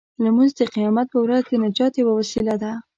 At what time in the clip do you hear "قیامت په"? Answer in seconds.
0.75-1.17